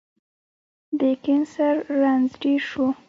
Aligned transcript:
د 0.99 1.01
کېنسر 1.23 1.75
رنځ 2.01 2.29
ډير 2.41 2.61
سو 2.71 2.85